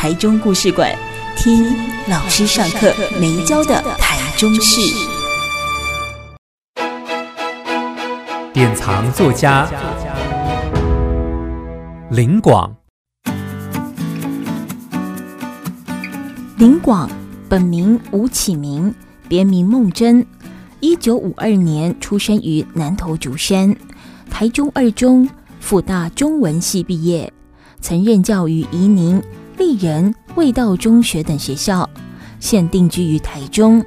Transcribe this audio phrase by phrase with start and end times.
[0.00, 0.96] 台中故事馆，
[1.36, 1.74] 听
[2.08, 4.80] 老师上课没教的台中事。
[8.52, 9.68] 典藏作家
[12.12, 12.76] 林广，
[16.58, 17.10] 林广
[17.48, 18.94] 本名吴启明，
[19.26, 20.24] 别名梦真，
[20.78, 23.74] 一九五二年出生于南投竹山，
[24.30, 27.32] 台中二中、复大中文系毕业。
[27.80, 29.22] 曾任教于宜宁、
[29.58, 31.90] 立人、味道中学等学校，
[32.38, 33.84] 现定居于台中，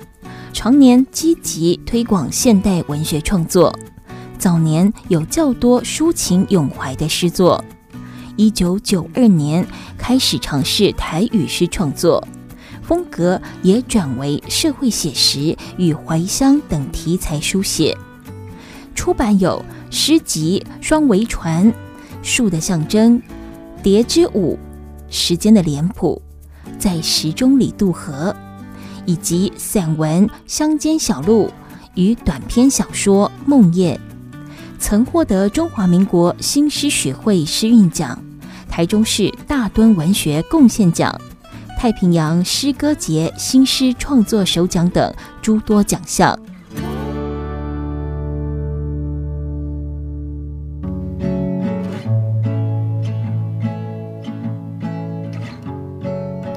[0.52, 3.74] 常年积极推广现代文学创作。
[4.38, 7.64] 早年有较多抒情咏怀的诗作。
[8.36, 9.66] 一九九二年
[9.98, 12.22] 开始尝试台语诗创作，
[12.82, 17.98] 风格也转为社会写实与怀乡等题材书写。
[18.94, 21.68] 出版有诗集《双桅船》、
[22.22, 23.18] 《树的象征》。
[23.82, 24.60] 蝶之舞，
[25.12, 26.20] 时间的脸谱，
[26.80, 28.36] 在时钟里渡河，
[29.06, 31.48] 以及散文《乡间小路》
[31.94, 33.96] 与短篇小说《梦魇》，
[34.80, 38.18] 曾获得中华民国新诗学会诗韵奖、
[38.70, 41.14] 台中市大墩文学贡献奖、
[41.78, 46.40] 太平洋诗歌节新诗创作首奖等诸多奖项。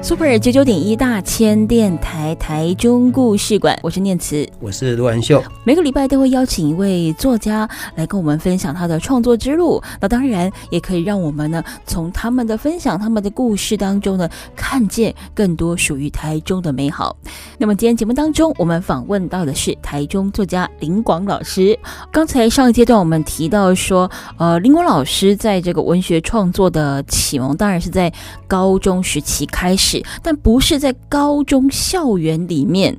[0.05, 5.43] Super 九九点一大千电台台中故事馆，我是念慈，我是陆安秀。
[5.63, 9.81] 每个礼拜都会邀请一位作家来跟我们分享他的创作之路。
[9.99, 17.17] 那当然也可以让我们呢，从他们的分享、他们的故事当中呢，看见更多属于台中的美好。
[17.57, 21.75] 那么今天节目当中，我们访问到的是台中作家林广老师。
[22.11, 24.07] 刚才上一阶段我们提到说，
[24.37, 28.13] 呃，林广老师在这个文学创作的启蒙，当然是在
[28.47, 29.94] 高中时期开始。
[30.23, 32.97] 但不是在高中校园里面，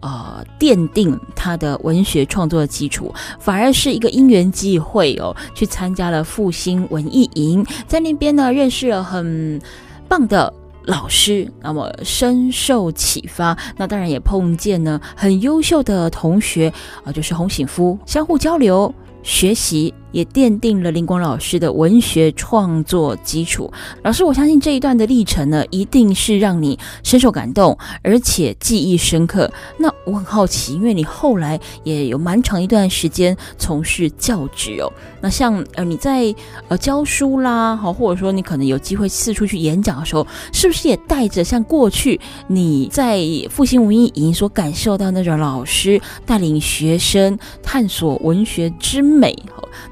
[0.00, 9.60] 呃，奠定他的文学创作的基础，反而是一个因缘际会哦，去参加了复兴文艺营，在那边呢认识了很
[10.08, 10.52] 棒的
[10.84, 13.56] 老师，那么深受启发。
[13.76, 16.68] 那当然也碰见呢很优秀的同学
[16.98, 19.94] 啊，呃，就是洪醒夫，相互交流学习。
[20.14, 23.70] 也奠定了林光老师的文学创作基础。
[24.02, 29.50] 老师，我相信这一段的历程呢，一定是让你深受感动，而且记忆深刻。
[29.76, 34.90] 那我很好奇，因为你后来也有蛮长一段时间从事教职哦。
[35.20, 36.32] 那像呃你在
[36.68, 43.20] 呃教书啦，好，或者说你可能有机会四处去演讲的时候，是不是也带着像过去你在
[43.50, 49.34] 复兴文艺营所感受到那种老师带领学生探索文学之美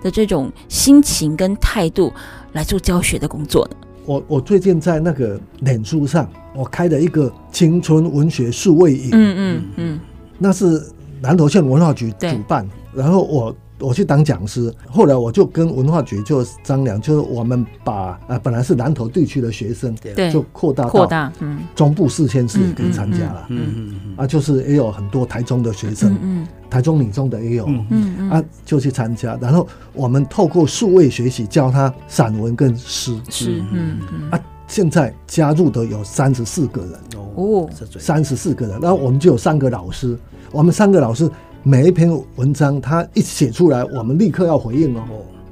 [0.02, 2.12] 的这种心情跟态度
[2.52, 3.76] 来做教学的工作呢？
[4.04, 10.00] 我我最近在那个脸书上，我开了一个青春文学数位营，嗯嗯嗯，
[10.38, 10.80] 那是
[11.20, 13.56] 南投县文化局主办，然后我。
[13.82, 36.92] 我去当讲师，后来我就跟文化局就商量，就是我们把呃本来是南投地区的学生，对，就扩大扩大，嗯，中部四县市也可以参加了，嗯嗯嗯，啊，就是也有很多台中的学生，嗯，台中女中的也有，嗯嗯，啊，就去参加，然后我们透过数位学习教他散文跟诗，是，嗯嗯，啊，现在加入的有三十四个人。
[37.34, 37.66] 哦，
[37.98, 40.14] 三十四个人，然后我们就有三个老师，
[40.50, 41.30] 我们三个老师。
[41.64, 45.02] 每一篇文章，他一写出来，我们立刻要回应哦。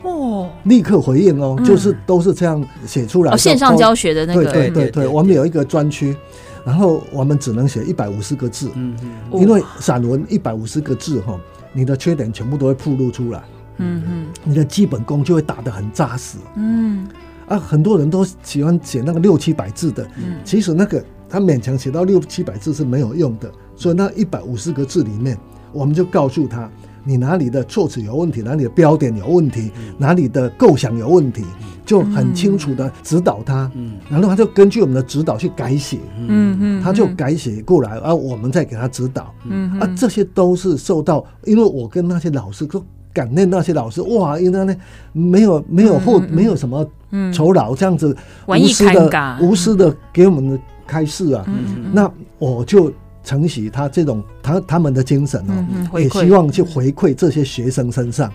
[0.02, 3.32] 哦，立刻回应哦，就是都是这样写出来。
[3.32, 4.44] 哦，线上教学的那个。
[4.44, 6.16] 对对对对，我们有一个专区，
[6.64, 8.70] 然后我们只能写一百五十个字。
[8.74, 9.40] 嗯嗯。
[9.40, 11.38] 因为散文一百五十个字哈，
[11.72, 13.42] 你的缺点全部都会暴露出来。
[13.76, 14.26] 嗯嗯。
[14.42, 16.38] 你的基本功就会打得很扎实。
[16.56, 17.06] 嗯。
[17.46, 20.04] 啊，很多人都喜欢写那个六七百字的。
[20.16, 20.38] 嗯。
[20.44, 25.38] 其实那个他勉强写到六七百字是没有用的，所以那一百五十个字里面。
[25.72, 26.68] 我们就告诉他，
[27.04, 31.44] 你哪里的措辞有问题，哪里的标点有问题，哪里的构想有问题，
[31.84, 33.70] 就很清楚的指导他。
[33.74, 33.92] 嗯。
[34.08, 35.98] 然后他就根据我们的指导去改写。
[36.18, 36.56] 嗯。
[36.60, 39.34] 嗯，他就改写过来，而我们再给他指导。
[39.44, 39.78] 嗯。
[39.80, 44.76] 啊，这些都是受到，因为我跟那些老师都感念那些老师，哇，因为呢
[45.12, 46.86] 没有没有后没有什么
[47.32, 50.58] 酬劳，这样子无私的无私的给我们的。
[50.90, 51.46] 开示啊，
[51.92, 52.92] 那我就
[53.30, 55.40] 承袭他这种他他们的精神
[55.92, 58.32] 哦，也希望去回馈这些学生身上，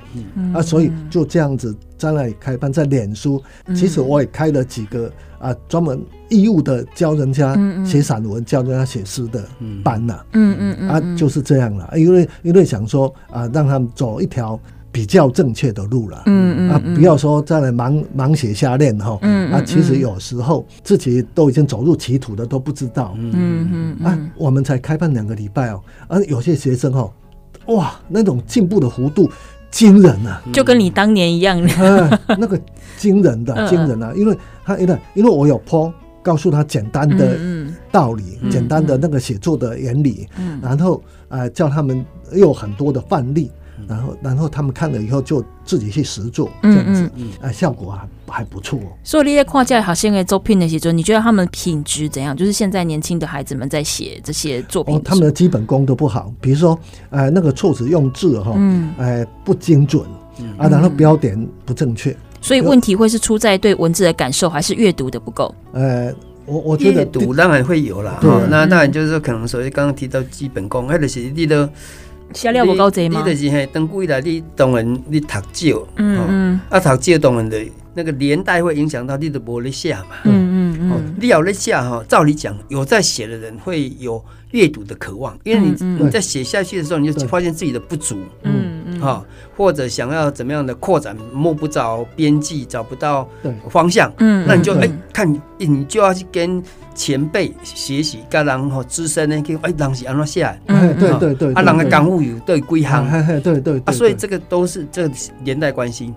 [0.53, 3.43] 啊，所以就这样子在那里开班，在脸书，
[3.75, 9.45] 其实我也开了几个啊，专门义务的教人家写散文、教人家写诗的
[9.83, 14.57] 班呐，嗯嗯嗯，啊，就是这样了，因为因为想说啊，让他们走一条。
[14.95, 27.11] 比较正确的路了，嗯嗯啊，不要说在那盲盲写瞎练哈，嗯啊，其实有时候自己都已经走入歧途的都不知道，嗯嗯啊，我们才开办两个礼拜哦，而有些学生哦，
[27.65, 29.29] 哇，那种进步的幅度
[29.69, 31.61] 惊人啊，就跟你当年一样，
[32.39, 32.57] 那个
[32.95, 35.91] 惊人的惊人啊，因为他因为因为我有 po
[36.23, 37.37] 告诉他简单的
[37.91, 40.25] 道理，简单的那个写作的原理，
[40.61, 42.01] 然后呃叫他们
[42.31, 43.51] 有很多的范例。
[43.87, 48.07] 然后，然后他们看了以后就自己去实做，这样子，嗯，啊，效果还
[48.39, 48.79] 还不错。
[49.03, 52.35] 所以你在看这些学生的作品的时候，你觉得他们品质怎样？
[52.35, 56.33] 就是现在年轻的孩子们在写这些作品，他们的基本功都不好。
[56.41, 56.77] 比如说，
[57.09, 60.03] 呃，那个措辞用字哈，嗯，呃，不精准，
[60.57, 62.15] 啊，然后标点不正确。
[62.41, 65.53] 所以问题会是出在对文字的感受，还是阅读的不够？
[65.73, 66.13] 呃，
[66.45, 68.19] 我我觉得阅读当然会有啦。
[68.21, 71.69] 哈，那当然就是说，可能所谓刚刚提到基本功，或者是你的。
[72.33, 73.23] 写了无够多吗？
[73.25, 77.57] 你就是嘿，当归来，你当然你读少，嗯嗯，啊读少当然的，
[77.93, 80.44] 那个年代会影响到你的无咧写嘛，嗯
[81.19, 89.25] 你要咧写哈，照理讲，有在写的人会有阅读的渴望，因为你你在写下去的时候，你就发现自己的不足，嗯嗯，哈，
[89.55, 93.27] 或者想要怎么样的扩展，摸不着边际，找不到
[93.69, 96.63] 方向，嗯，那你就哎看，你就要去跟。
[96.97, 100.43] 前辈学习，跟人哈资深呢，叫哎，人是安怎写？
[100.67, 103.05] 哎，对对对，啊，人的感悟有对归行？
[103.25, 105.13] 对对对，啊，所以这个都是这个
[105.43, 106.13] 年代关系，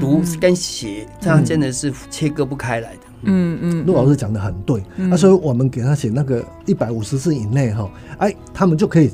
[0.00, 3.00] 读跟写这样真的是切割不开来的。
[3.26, 9.10] 嗯嗯，陆老师讲的很对，啊，所以我们给他写那个一百五十字以内哈，哎，他们就可以。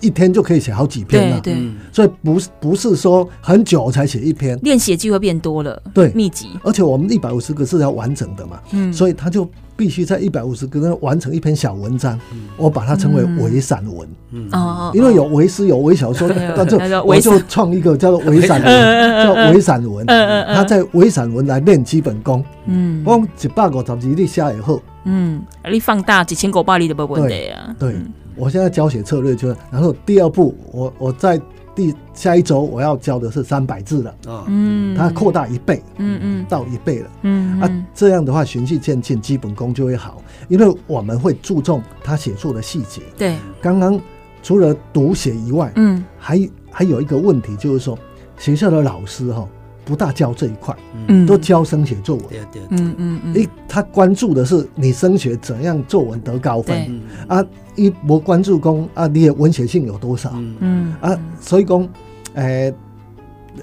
[0.00, 6.48] 一天就可以写好几篇了，对，对，所以不是不是说很久才写一篇，练写机会变多了，对，密集。
[6.64, 9.48] 而且我们一百五十个字要完整的嘛，嗯，所以他就
[9.82, 12.16] 必须在一百五十个字完成一篇小文章，
[12.56, 14.48] 我把它称为伪散文，嗯，
[14.94, 27.96] 因为有微诗有微小说，但就我就创一个叫做伪散文，叫伪散文，他在伪散文来练基本功，嗯，光一百个字你写以后，嗯，你放大几千个百里都没问题啊，对。
[28.36, 31.40] 我现在教学策略就是，然后第二步，我我在
[31.74, 43.02] 第下一周我要教的是三百字了啊，嗯，它扩大一倍，嗯嗯，到一倍了，嗯啊，这样的话循序渐进，基本功就会好，因为我们会注重他写作的细节。
[43.16, 43.98] 对，刚刚
[44.42, 47.98] 除了读写以外，嗯，还还有一个问题就是说，
[48.36, 49.48] 学校的老师哈。
[49.84, 50.76] 不大教这一块，
[51.08, 52.26] 嗯，都教升学作文，
[52.70, 57.44] 嗯嗯嗯，一，他关注的是你升学怎样作文得高分，啊，
[57.74, 60.94] 一不关注讲啊，你的文学性有多少，嗯。
[61.00, 61.88] 啊，所以讲，
[62.34, 62.72] 诶，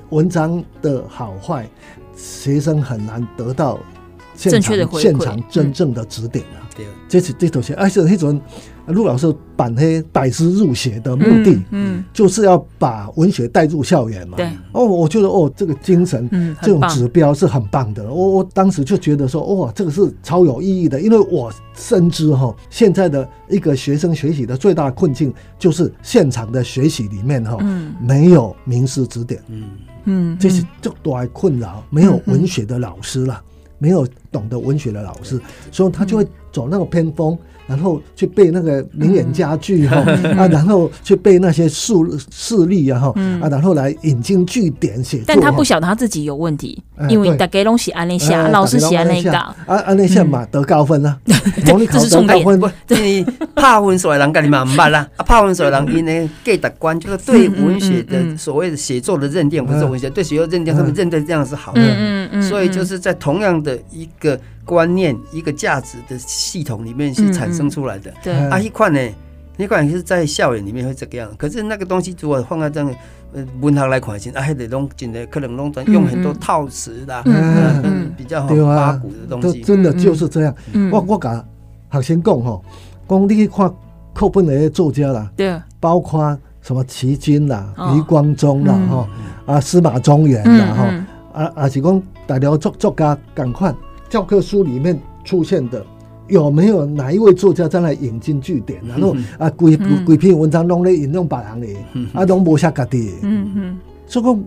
[0.09, 1.67] 文章的好坏，
[2.15, 3.79] 学生很难得到
[4.35, 8.41] 现场现场真正的指点啊，对，这是这都是，而且那种。
[8.89, 14.37] 陆老师板黑百师入学的目的，嗯，就是要把文学带入校园嘛。
[14.37, 18.11] 对，哦，我觉得哦，这个精神，嗯，这种指标是很棒的。
[18.11, 29.63] 我我当时就觉得说，哇，这个是超有意义的，因为我深知哈，现在的一个学生学习的最大困境就是现场的学习里面哈，嗯，没有名师指点，嗯
[30.05, 33.39] 嗯，这是最大的困扰，没有文学的老师了，
[33.77, 35.39] 没有懂得文学的老师，
[35.71, 37.37] 所以他就会走那个偏锋。
[37.69, 39.97] 然后去背那个名言佳句哈
[40.35, 41.93] 啊，然后去背那些事
[42.31, 45.21] 事例啊哈啊，然后来引经据典写。
[45.27, 49.33] 但他不晓得他自己有问题，因为大家拢是安尼写，老师写安尼教，
[49.67, 52.43] 啊安尼写嘛得高分啊， 这是重点。
[52.87, 53.23] 对，
[53.53, 64.39] 怕文所的人跟你们唔捌啦，啊怕文所的人因为价值观就是对文学的所谓的写作的认定，不是文学对写作认定，他们认定这样是好的，嗯嗯，所以就是在同样的一个。
[64.69, 68.13] 观念一个价值的系统里面是产生出来的。
[68.21, 68.99] 对啊，一块呢，
[69.57, 71.27] 一块是在校园里面会这个样。
[71.39, 72.95] 可是那个东西如果放在这样
[73.33, 79.61] 呃文学来看，啊，还得弄真的可能弄用很多套词啦，嗯，比较好八股的东西。
[79.61, 80.53] 真的就是这样。
[80.91, 81.43] 我我甲
[81.93, 82.61] 学生讲哈，
[83.07, 83.73] 讲你去看
[84.13, 89.07] 课本的作家啦，对，包括什么齐君啦、余光中啦、哈
[89.47, 90.83] 啊司马中原啦、哈
[91.33, 93.73] 啊啊是讲大家作作家赶快。
[94.09, 95.85] 教科书里面出现的
[96.27, 98.81] 有没有哪一位作家在那引经据典？
[98.85, 101.67] 然后啊，规规篇文章拢咧引用别人的，
[102.13, 103.13] 啊，拢无写家己。
[103.21, 104.43] 嗯嗯，所以讲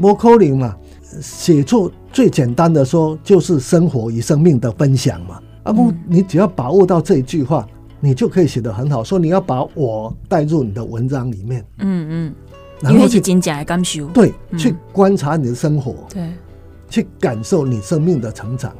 [0.00, 0.76] 无可能嘛。
[1.20, 5.38] 写作最简单的说，就是生活与生命的分享嘛。
[5.62, 7.64] 阿公，你只要把握到这一句话，
[8.00, 9.04] 你就可以写得很好。
[9.04, 12.34] 说你要把我带入你的文章里面，嗯嗯，
[12.80, 16.32] 然后去真假的感受，对，去观察你的生活，对，
[16.90, 18.74] 去感受你生命的成长。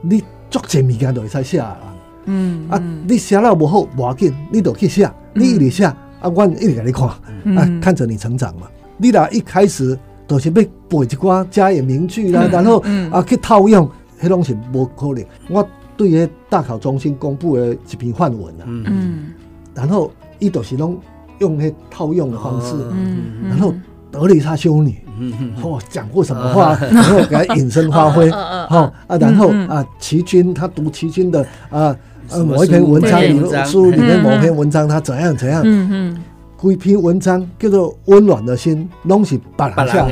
[0.00, 1.78] 你作这物件都会使写啦，
[2.26, 8.68] 嗯啊，你写了不好，不要紧，你都去写，你一直写，啊，我一直给你看，啊，看着你成长嘛。
[8.96, 13.88] 你俩一开始都是要背一寡家言名句啦，然后啊去套用，
[14.20, 15.24] 迄拢是无可能。
[15.48, 15.68] 我。
[15.98, 19.32] 对于大考中心公布的一篇范文啊，嗯，
[19.74, 20.96] 然后伊都是拢
[21.40, 23.74] 用迄套用的方式，嗯，然后
[24.18, 31.94] 德蕾莎修女，嗯嗯，哦，讲过什么话，然后给他引申发挥，好 啊，然后啊，齐君他读齐君的啊，
[32.30, 36.24] 呃，某一篇文章里书里面某篇文章他怎样怎样，嗯嗯，
[36.56, 40.06] 规篇文章叫做温暖的心，拢是别人下，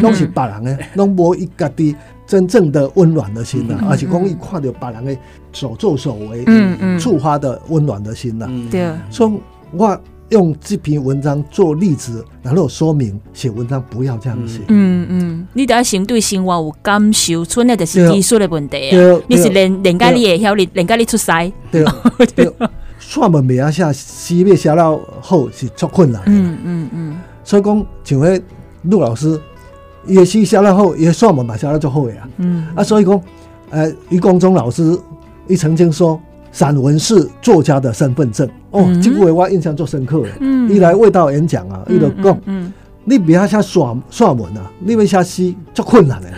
[0.00, 1.94] 拢是别人的，拢无一家的。
[2.24, 5.14] 真正的温暖的心呐、啊，嗯、而且公益看到别人的
[5.52, 8.98] 所作所为，嗯嗯，触发的温暖的心呐、啊，对、嗯。
[9.10, 9.32] 所以
[9.72, 10.00] 我
[10.32, 14.60] 用这篇文章做例子，然后说明写文章不要这样写。
[14.68, 19.20] 嗯嗯，你得先对生活有感受，出那就是技术的问题啊。
[19.28, 21.52] 你是连连家你也晓，连家你出塞。
[21.70, 21.84] 对
[22.34, 22.52] 对，
[22.98, 26.22] 算文没下西边写了后是出困难。
[26.26, 27.20] 嗯嗯嗯。
[27.44, 28.42] 所以讲，请问
[28.82, 29.40] 陆老师。
[30.04, 32.28] 也是写了后，也算我们写了就好呀。
[32.38, 33.22] 嗯啊，所以讲，
[33.70, 34.98] 呃，余光中老师，
[35.46, 36.20] 伊曾经说，
[36.52, 38.48] 散文是作家的身份证。
[38.70, 40.24] 哦，这句话我印象最深刻。
[40.38, 42.72] 嗯，一来味道演讲啊，伊就讲，嗯，
[43.04, 46.28] 你不要写散散文啊，你要写诗，就困难的。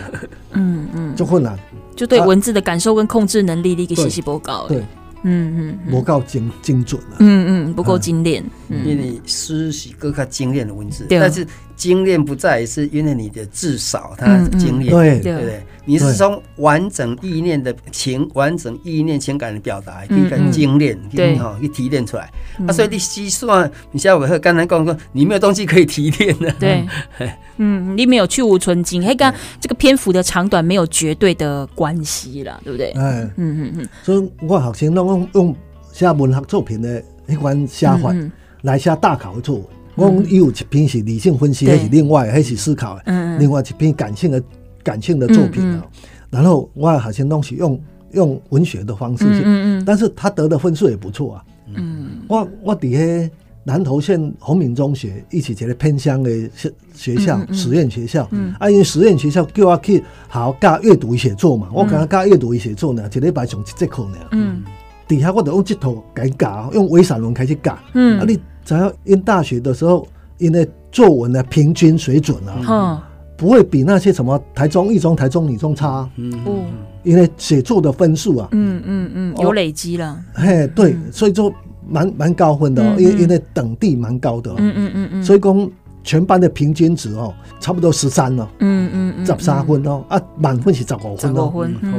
[0.53, 1.55] 嗯嗯，就困难，
[1.95, 4.65] 就对文字的感受跟控制能力，你给信息不高。
[4.67, 4.79] 对，
[5.23, 7.17] 嗯嗯，不够精精准了。
[7.19, 8.43] 嗯嗯，不够精炼。
[8.69, 11.45] 因为诗是更加精炼的文字，但是。
[11.75, 15.61] 精炼不在是因为你的字少，它精炼，对对不对？
[15.85, 21.37] 你是从完整意念的情，完整意念情感的表达，可以更精炼，对。
[21.37, 22.29] 哈，可以提炼出来。
[22.67, 26.85] 啊，所以你计算，你像我刚才讲说，你没有东西可以提炼的，对，
[27.57, 32.91] 嗯，你没有去芜存菁，还跟这个篇幅的长短没有绝对的关系了，对不对？
[32.91, 35.55] 哎，嗯嗯嗯，所以我学生拢用用
[35.93, 38.13] 写文学作品的一款写法
[38.63, 39.65] 来写大考的作文。
[39.95, 42.99] 我有一篇是理性分析，还是另外还是思考，
[43.39, 44.41] 另外一篇感性的
[44.85, 45.85] 感性的作品啊。
[46.29, 47.77] 然后我好像东西用
[48.11, 51.43] 用文学的方式去，但是他得的分数也不错啊。
[51.75, 53.29] 嗯我我底下
[53.63, 64.17] 南投县红明中学一起觉得偏乡的学学校实验学校，啊，因为实验学校叫我去好教阅读与写作嘛，我跟他教阅读与写作呢，一礼拜上一节课呢。
[64.31, 64.63] 嗯，
[65.07, 67.77] 底下我就用这套改教，用微散文开始教。
[67.93, 68.39] 嗯，啊你。
[68.65, 70.07] 只要因大学的时候，
[70.39, 76.09] 因为作文的平均水准啊，不会比那些什么台中一中、台中女中差。
[76.15, 76.33] 嗯，
[77.03, 80.17] 因为写作的分数啊，嗯嗯嗯，有累积了。
[80.33, 81.53] 嘿，对，所以就
[81.87, 84.51] 蛮蛮高分的，因为因为等地蛮高的。
[84.57, 85.71] 嗯嗯嗯嗯，所以讲
[86.03, 88.49] 全班的平均值哦，差不多十三了。
[88.59, 91.51] 嗯嗯嗯，十三分哦，啊，满分是十五分哦，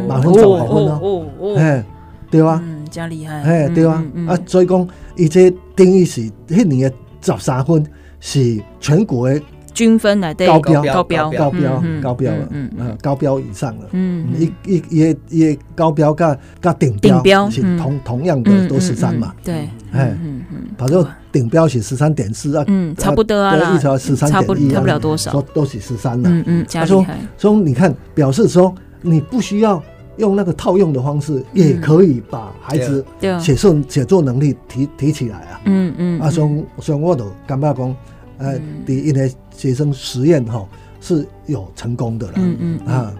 [0.08, 1.26] 满分十五分哦。
[1.38, 1.82] 哦嘿，
[2.30, 2.60] 对吧？
[2.64, 3.42] 嗯，真厉害。
[3.42, 4.04] 嘿，对吧？
[4.28, 4.88] 啊，所以讲。
[5.18, 7.82] 一些定义是那年的十三分
[8.20, 9.40] 是全国的
[9.76, 27.04] 均分来的高标高标高标高标了，嗯嗯，高标以上了，嗯，一一也也高标跟跟顶顶标是同同样的都十三嘛，对，哎，嗯嗯，反正顶标是十三点四啊，嗯，差不多啊，一条十三点一，差不了多少，都都是十三了，嗯嗯，他说
[27.36, 29.82] 说你看表示说你不需要。
[30.18, 33.04] 用那个套用的方式，也可以把孩子
[33.38, 35.60] 写作写作能力提提起来啊。
[35.66, 36.18] 嗯嗯。
[36.18, 37.96] 啊，所以所以我都感觉讲，
[38.38, 40.66] 呃，第一个学生实验哈
[41.00, 42.32] 是有成功的了。
[42.36, 43.12] 嗯嗯啊。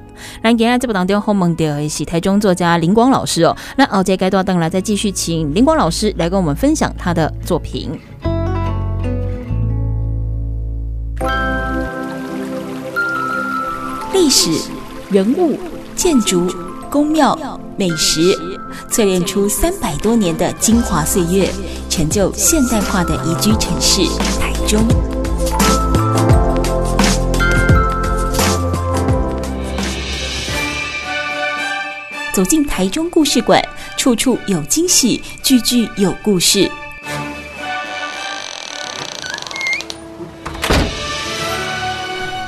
[0.43, 3.57] 那今天这部当中访问到的是台中作家林光老师哦。
[3.77, 7.91] 那后节阶段等来再继续请林光老师来跟我们分享他的作品。
[14.13, 14.71] 历史
[15.11, 15.59] 人物
[15.95, 16.51] 建筑。
[16.89, 18.33] 宫庙美食，
[18.91, 21.51] 淬炼出三百多年的精华岁月，
[21.91, 24.03] 成就现代化的宜居城市
[24.41, 24.87] 台中。
[32.37, 33.67] 走进台中故事馆，
[33.97, 36.71] 处处有惊喜，句句有故事。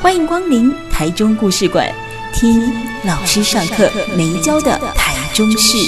[0.02, 1.90] 欢迎光临台中故事馆。
[2.34, 2.70] 听
[3.06, 5.78] 老师上课没教的台中事。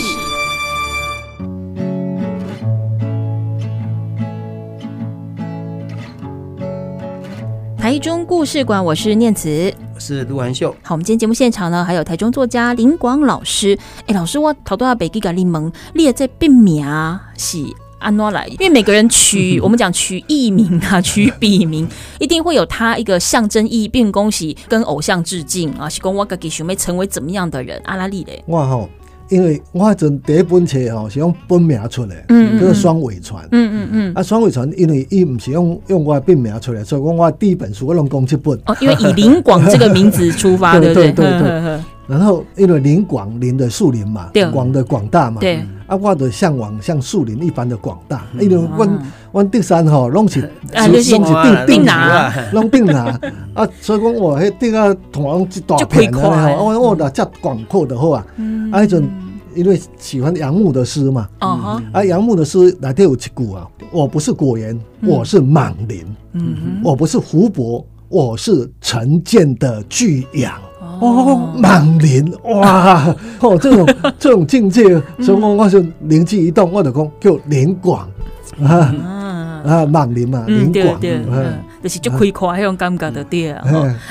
[7.76, 10.74] 台中故事馆，我是念慈，是陆环秀。
[10.82, 13.78] 好，我们今天节目现场呢，还有台中作家林广老师。
[14.06, 16.84] 哎，老师，我头多要北给咖喱檬列在病名
[17.36, 17.58] 是
[17.98, 18.46] 安诺来？
[18.46, 21.86] 因为每个人取 我们讲取艺名啊， 取笔名，
[22.18, 27.80] 一定会有他一个象征意义，并恭喜跟偶像致敬啊，是讲我自己想要成为怎么样的人？
[27.84, 28.88] 阿拉利嘞，哇吼！
[29.30, 38.58] 因为我迄阵第一本册吼是用本名出的，嗯，叫做双尾船，嗯嗯嗯，啊双尾船，因为伊毋是用用我的本名出的，所以讲我第一本书我拢讲这本。
[38.66, 41.80] 哦，因为以林广这个名字出发， 对对对对。
[42.08, 45.60] 然后因为林广林的树林嘛，广的广大嘛，对。
[45.90, 53.06] 啊，我的向往像树林一般的广大，因为阮阮德山吼拢是拢是定定拿，拢定拿。
[53.54, 56.18] 啊，所以讲我迄顶啊同样一大片的。
[56.18, 58.24] 吼，我我的遮广阔的好啊，
[58.70, 59.10] 啊迄阵。
[59.52, 70.52] 因为喜欢杨牧的诗嘛，啊，杨牧的诗里头有一句啊，我不是果园，我是莽林，嗯，我不是湖泊，我是城建的巨阳，
[71.00, 73.86] 哦，莽林，哇，哦， 这种
[74.18, 74.82] 这种境界，
[75.20, 78.08] 所以我我就灵机一动，我就讲叫林广
[78.62, 78.94] 啊，
[79.64, 81.00] 啊，莽林嘛，林广，
[81.82, 83.62] 就是就开阔那种感觉的对啊。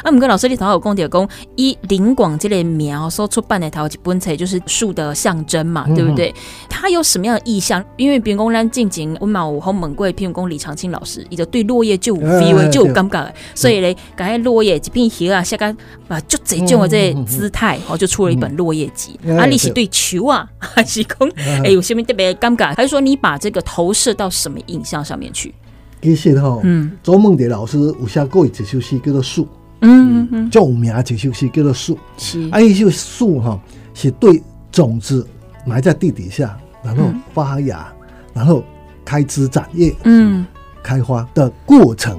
[0.03, 6.33] 啊，毋过老师你头有讲到讲，以林广这类苗所出版的头一本册，就是树的象征嘛，对不对？
[6.69, 7.83] 它有什么样的意象？
[7.97, 15.65] 因为比如讲咱近景我们有好猛贵，譬如讲李长青老师，伊就对落叶就有 feel，就有感觉，所以咧，刚才落叶一片叶啊，下个
[16.07, 19.19] 啊，就这种的这姿态，哦，就出了一本落叶集。
[19.37, 21.29] 啊，你是对球啊， 还是讲
[21.63, 22.75] 哎有什么特别尴尬？
[22.75, 25.53] 还是说你把这个投射到什么印象上面去？
[26.01, 26.63] 其实吼，
[27.03, 29.43] 周梦蝶老师有写过一首诗叫做《树》，
[29.81, 31.95] 嗯嗯，著名一首诗叫做《树》。
[32.17, 33.59] 是，啊，一首树哈，
[33.93, 34.41] 是对
[34.71, 35.27] 种子
[35.65, 37.03] 埋在地底下，然后
[37.33, 37.91] 发芽，
[38.33, 38.63] 然后
[39.03, 40.45] 开枝展叶，嗯，
[40.81, 42.17] 开花的过程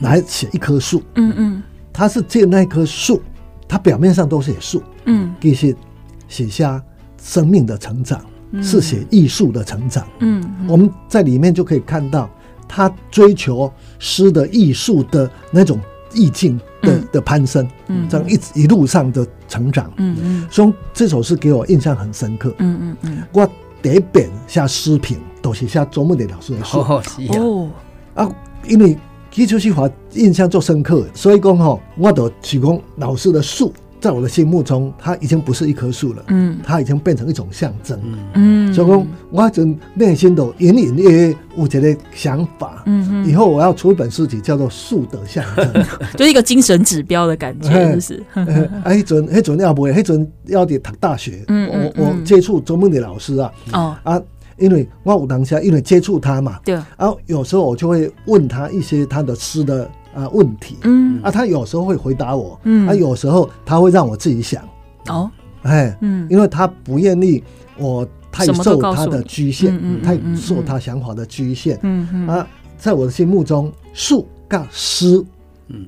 [0.00, 1.00] 来写一棵树。
[1.14, 3.22] 嗯嗯，他是借那棵树，
[3.68, 5.76] 它表面上都是写树，嗯，其实
[6.26, 6.82] 写下
[7.22, 8.20] 生命的成长，
[8.60, 10.04] 是写艺术的成长。
[10.18, 12.28] 嗯，我们在里面就可以看到。
[12.72, 15.80] 他追求诗的艺术的那种
[16.12, 20.16] 意境的的攀升，嗯，这样一直一路上的成长，嗯。
[20.22, 23.22] 嗯，所以这首诗给我印象很深刻，嗯嗯嗯。
[23.32, 23.48] 我
[23.82, 26.76] 第一遍写诗评都是下周梦蝶老师的诗，
[27.36, 27.68] 哦，
[28.14, 28.30] 啊，
[28.68, 28.96] 因为
[29.32, 33.72] 这首诗我印象最深刻，所以讲吼，我都提供老师的树。
[34.00, 38.00] 在我的心目中，它已经不是一棵树了，嗯，它已经变成一种象征，
[38.34, 45.66] 嗯，所以说，我真内心都隐隐约约有这个想法，嗯，以后我要出一本书籍，叫做《树的象征》，
[46.16, 54.22] 就是一个精神指标的感觉，就是，哎，迄阵，迄阵要不会，迄阵要得读大学，嗯，我我接触周梦的老师啊，哦，啊，
[54.56, 59.88] 因为我有当下因为接触他嘛，对，然后有时候我就会问他一些他的诗的。
[60.14, 64.62] 啊，问题，嗯，啊，他有时候会回答我，嗯，啊，有时候他会让我自己想，
[65.08, 65.30] 哦，
[65.62, 67.42] 哎，嗯，因为他不愿意
[67.78, 72.46] 我太受他的局限，嗯，太受他想法的局限，嗯嗯，啊，
[72.78, 75.24] 在我的心目中，树跟诗。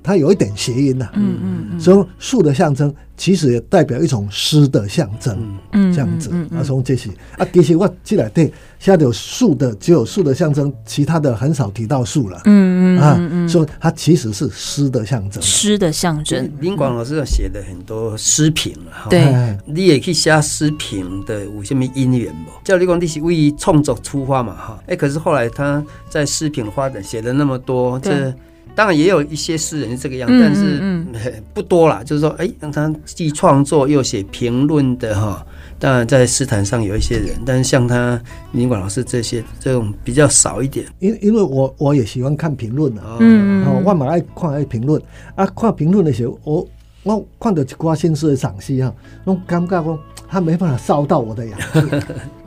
[0.03, 5.37] 它有一点谐音呐，嗯嗯嗯，所以树的象征其实也代表一种诗的象征，
[5.73, 16.51] 嗯，这样子，啊，从这些啊，其实我记得对，现在有树的，只有树的象征，其他的很少提到树了，嗯嗯啊，所以它其实是诗的象征，诗的象征。
[16.61, 22.51] 林广老师写的很多诗评了，对，你也可以写诗评的有什么因缘不？
[22.65, 28.33] 叫李广你是为创作出发嘛，哈，哎，可是后来他在诗评发展写了那么多，这。
[28.75, 31.05] 当然也有一些诗人是这个样，但是
[31.53, 32.03] 不多啦。
[32.05, 35.45] 就是说，哎，让他既创作又写评论的哈。
[35.79, 38.21] 当然在诗坛上有一些人，但是像他
[38.53, 40.87] 林管老师这些这种比较少一点。
[41.01, 45.03] 因因为我我也喜欢看评论啊，嗯嗯，我蛮爱看爱评论
[45.35, 45.45] 啊。
[45.47, 46.69] 看评论的时候，我
[47.03, 51.81] 我看到一挂新诗的赏析哈，那种尴尬，我他没办法烧到我的痒处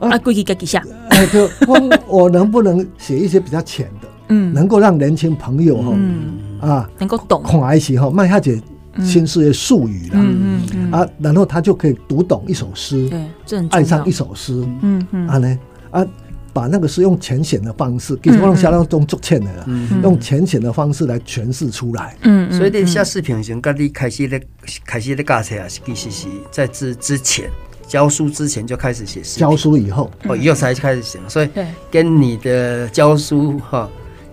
[0.00, 0.16] 啊。
[0.18, 4.08] 改一下，哎，就我我能不能写一些比较浅的？
[4.28, 8.60] 嗯，能够让年轻朋友哈啊能够懂，看一些哈，卖下姐
[9.02, 15.28] 新诗的术语啦，嗯嗯啊，然后他就可以读懂一首诗，对，爱上一首诗，嗯嗯。
[15.28, 15.58] 啊呢
[15.90, 16.06] 啊，
[16.52, 19.68] 把那个诗用浅显的方式，给我们相当中足浅的了，
[20.02, 24.40] 用浅显的方式来诠释出来，嗯，所以你写诗评先，跟你开始的
[24.86, 27.50] 开始的教册啊，是其实是在之之前
[27.86, 30.10] 教书之前就开始写诗，教书以后。
[30.26, 31.48] 哦以后才开始写，所以
[31.90, 33.86] 跟你的教书哈。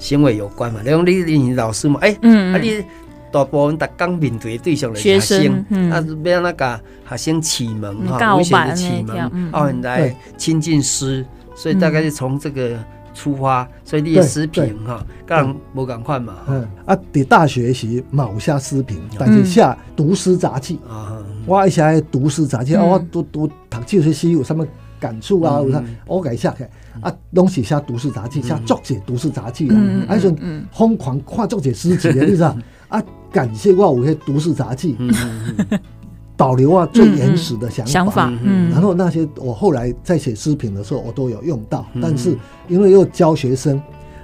[0.03, 0.81] 行为有关嘛？
[0.83, 1.97] 你讲你你老师嘛？
[2.01, 2.83] 哎，啊，你
[3.31, 12.77] 大部分刚面对对象的学生，啊，要那个学生启蒙哈，文学的启蒙，哦，来亲近诗，所以大概是从这个
[13.13, 16.35] 出发，所以你的诗评哈，刚无共款嘛。
[16.49, 24.67] 嗯啊，伫大学时嘛有写诗评，但是写读诗杂记啊，我写读诗杂记，我读读读这些诗有什么
[24.99, 25.61] 感触啊？
[25.61, 26.65] 有啥我改写起
[27.01, 29.75] 啊，拢是写都市杂记，写作者都市杂记啊，
[30.07, 30.33] 还是
[30.71, 32.55] 疯狂看作者诗集的， 你知道？
[32.89, 33.01] 啊，
[33.31, 34.95] 感谢我有些都市杂记。
[36.35, 41.85] 保留啊最原始的想法，想法，嗯，然后那些我后来在写诗评的时候，我都有用到。
[42.01, 42.35] 但是
[42.67, 43.79] 因为又教学生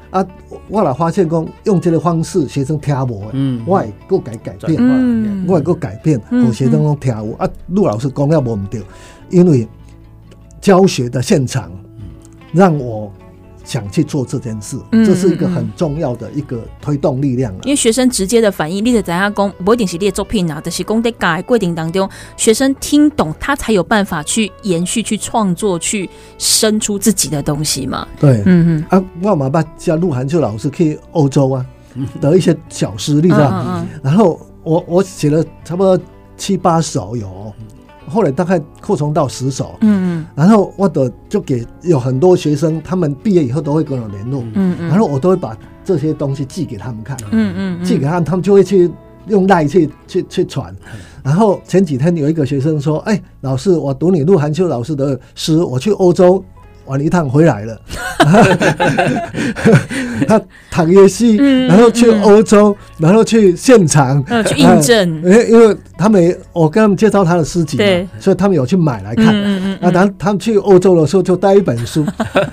[0.10, 0.26] 啊，
[0.68, 7.48] 我来发现讲用这个方式，学生听无，嗯，我也够改改变，嗯，我也够改变，和学生拢听无啊。
[7.68, 8.82] 陆老师讲了无唔对，
[9.30, 9.68] 因为
[10.60, 11.72] 教学的现场
[12.54, 13.12] 让我。
[13.66, 17.54] 想去做这件事，这是一个很重要的一个推动力量。
[17.66, 19.54] 因为学生直接的反应，你得怎样讲？
[19.64, 26.10] 不一定是列作品啊，就是讲在改规定当中，学生听懂，他才有办法去延续、去创作、去
[26.40, 28.08] 生出自己的东西嘛。
[28.20, 28.86] 对，嗯嗯。
[28.90, 31.64] 啊，我嘛把叫陆寒秋老师去欧洲啊，
[32.20, 33.86] 得一些小诗，你知道？
[34.02, 36.00] 然后我我写了差不多
[36.36, 37.54] 七八首有。
[38.10, 48.92] 后来大概扩充到十首，嗯嗯，然后我的就给有很多学生，他们毕业以后都会跟我联络，嗯嗯，然后我都会把这些东西寄给他们看，嗯嗯，寄给他们，他们就会去
[49.28, 50.76] 用赖去去去传。
[51.24, 56.44] 然后前几天有一个学生说：“哎，老师，我读你陆寒秋老师的诗，我去欧洲。”
[56.90, 57.80] 玩了一趟回来了，
[60.28, 61.36] 他躺夜戏，
[61.68, 64.26] 然后去欧洲，然后去现场。
[64.46, 65.08] 去印证，
[65.48, 67.84] 因为他们我跟他们介绍他的诗集，嘛，
[68.20, 69.28] 所以他们有去买来看。
[69.82, 72.04] 啊，然后他们去欧洲的时候就带一本书，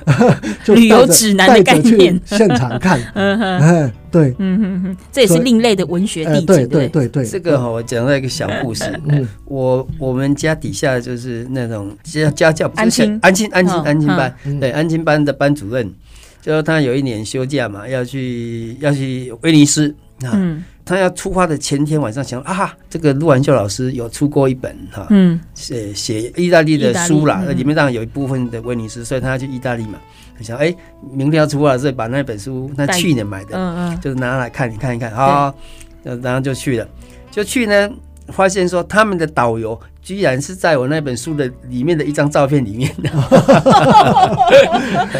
[0.74, 3.00] 旅游指南的概念，现场看。
[4.16, 7.26] 对，嗯嗯嗯，这也是另类的文学地址，对对对对。
[7.26, 8.84] 这个我讲了一个小故事。
[9.08, 15.92] 嗯，我我们家底下就是那种家家教，安亲安亲安亲安亲班，对安亲班的班主任，
[16.40, 20.62] 就他有一年休假嘛，要去要去威尼斯啊。
[20.86, 29.98] 他要出发的前天晚上想啊，这个陆文秀老师有出过一本哈，嗯，写写意大利的书啦，那里面当然有一部分的威尼斯，所以他要去意大利嘛。
[30.44, 30.74] 想哎，
[31.12, 35.52] 明天要出发，所以把那本书，那去年买的，嗯嗯，就是拿来看，你看一看啊，
[36.02, 36.86] 然后就去了，
[37.30, 37.90] 就去呢，
[38.28, 42.94] 发现说他们的导游居然是在我那本书的里面的一张照片里面。
[43.02, 43.10] 的，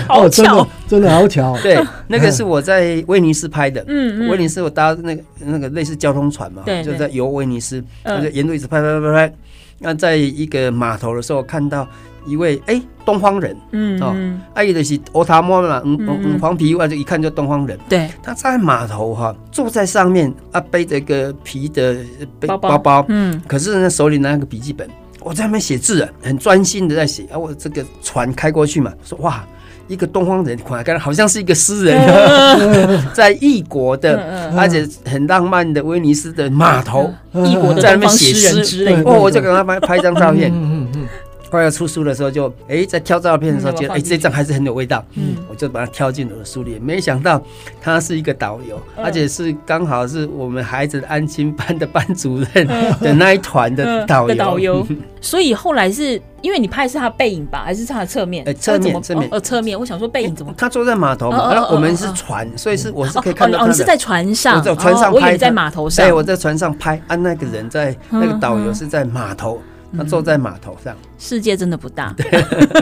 [0.07, 1.59] 好巧，真的好巧。
[1.61, 7.83] 对，那个是我在威尼斯拍的，嗯，威尼斯我搭那个那个类似交通船嘛，就在游威尼斯，
[8.33, 9.33] 沿路一直拍拍拍拍，
[9.81, 11.87] 那在一个码头的时候看到。
[12.26, 14.14] 一位哎，东方人，嗯哦，
[14.54, 17.78] 阿姨的是欧塔莫嘛，嗯嗯，黄皮外，就一看就东方人。
[17.88, 21.96] 对，他在码头哈，坐在上面啊，背着一个皮的
[22.40, 24.88] 背包包，嗯，可是呢，手里拿个笔记本，
[25.20, 27.24] 我在那边写字啊，很专心的在写。
[27.32, 29.44] 啊，我这个船开过去嘛，说哇，
[29.88, 32.00] 一个东方人，看来好像是一个诗人，
[33.14, 38.64] 在异国的，而且很浪漫的威尼斯的码头，异国在那边写诗。
[38.64, 38.94] 之类。
[39.04, 40.52] 哦，我就给他拍拍一张照片。
[41.50, 46.78] 快要出书的时候就，哎，在挑照片的时候，觉得哎，这张还是很有味道，嗯，我就把它挑进我的书里。
[46.78, 47.40] 没想到
[47.80, 52.66] 他是一个导游，而且是刚好是我们孩子的安亲班的班主任
[53.00, 54.35] 的那一团的导游。
[54.35, 54.87] 导游。
[55.20, 58.44] 所以后来是因为你拍的是他背影吧，还是他的侧面？
[58.54, 59.78] 侧面，侧面，呃，侧面。
[59.78, 60.54] 我想说背影怎么？
[60.56, 63.64] 他坐在码头嘛，然后我们是船，所以是我是可以看到。
[63.64, 66.04] 哦，你是在船上，我在船上拍，我在码头上。
[66.06, 69.61] 对，我在船上拍，啊，那个人在那个导游是在码头。
[69.94, 72.16] 他坐在码头上，世界真的不大。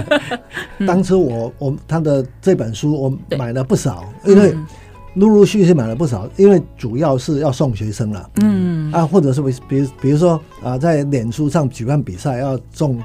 [0.87, 4.55] 当初我我他的这本书我买了不少，因为
[5.15, 8.31] 陆陆续续买了不少，因为主要是要送学生了。
[8.43, 8.93] 嗯。
[8.93, 13.03] 啊，或者是比如比如说啊，在脸书上举办比赛要中。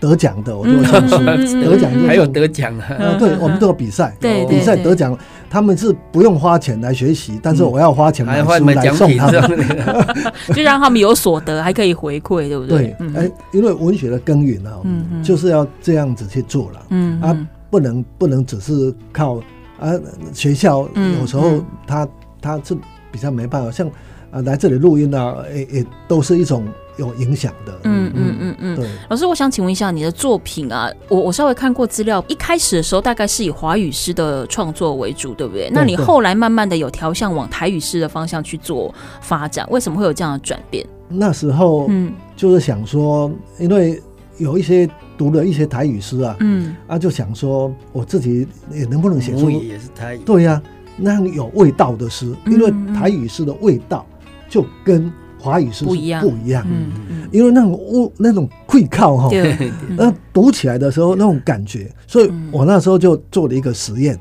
[0.00, 4.16] 得奖的我都会送书，得奖还有得奖啊，对，我们都有比赛，
[4.48, 5.14] 比赛得奖，
[5.50, 9.58] 他们是不用花钱来学习，但是我要花钱买书来送他们，
[10.54, 12.94] 就让他们有所得，还可以回馈，对不对？
[12.98, 14.78] 对，哎，因为文学的耕耘啊，
[15.24, 17.36] 就是要这样子去做了，嗯啊，
[17.68, 19.38] 不能不能只是靠
[19.80, 19.92] 啊
[20.32, 20.88] 学校，
[21.20, 22.08] 有时候他
[22.40, 22.76] 他是
[23.10, 23.88] 比较没办法，像
[24.30, 26.64] 啊来这里录音啊，也也都是一种。
[27.00, 28.86] 有影响的，嗯嗯嗯嗯，对。
[29.08, 35.70] 老师，我想请问一下你的作品啊，我我稍微看过资料，一开始的时候大概是以华语诗的创作为主，对不对？
[35.72, 40.86] 那你后来慢慢的有调向往台语诗的方向去做发展，为什么会有这样的转变？
[41.08, 44.00] 那时候，嗯，就是想说，因为
[44.36, 50.60] 有一些读了一些台语诗啊，嗯，啊，就想说我自己也能不能写出也是台语，对呀，
[50.98, 54.04] 那样有味道的诗，因为台语诗的味道
[54.50, 55.10] 就跟。
[55.40, 59.30] 华语是不一样，不一样，嗯嗯，因为那种物那种会靠哈，
[59.96, 64.18] 那读起来的时候那种感觉，所以我那时候就做了一个实验，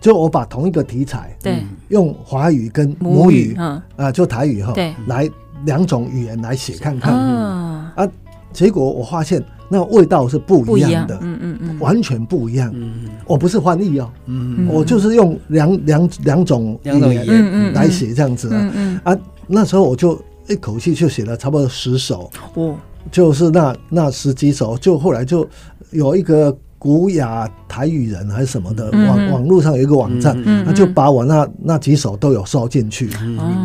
[0.00, 3.80] 就我把同一个题材，对，用华语跟母语，嗯。
[3.96, 5.28] 啊，就台语哈，对，来
[5.64, 8.08] 两种语言来写看看，啊，
[8.52, 12.70] 结果我发现那味道是不一样的，嗯嗯嗯，完全不一样。
[12.74, 12.92] 嗯。
[13.04, 17.72] 嗯，我不是翻译哦，嗯，我就是用两两两种语言。
[17.72, 19.00] 来写这样子啊，嗯。
[19.04, 22.76] 啊，那时候我就一口气就写了差不多十首，哦，
[23.10, 25.48] 就是那那十几首，就后来就
[25.90, 26.56] 有一个。
[26.82, 33.08] 古雅台语人还是什么的，网网络上有一个网站，他就把我那那几首都有收进去，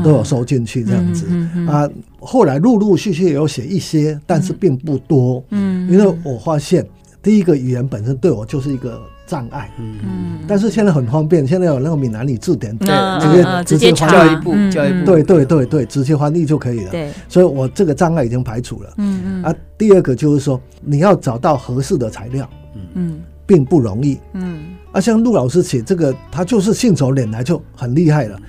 [0.04, 1.26] 都有收进去这样子。
[1.68, 1.90] 啊。
[2.20, 5.44] 后来陆陆续续有写一些，但是并不多。
[5.50, 6.88] 嗯，因为我发现
[7.20, 9.70] 第一个语言本身对我就是一个障碍。
[9.78, 12.88] 嗯，但是现在很方便，现在有那个闽南语字典，对，
[13.20, 16.90] 直接直接教育部教育部，对对对对，直接翻译就可以了。
[16.90, 18.90] 对，所以我这个障碍已经排除了。
[18.98, 19.44] 嗯嗯。
[19.44, 22.50] 啊，第二个就是说，你要找到合适的材料。
[22.94, 24.20] 嗯，并不容易。
[24.34, 28.40] 嗯，啊，像陆老师写这个，他就是信手拈来就很厉害了。